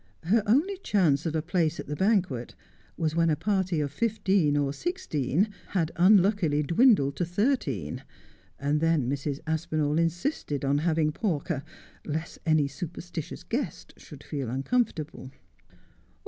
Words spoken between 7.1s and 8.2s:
to thirteen,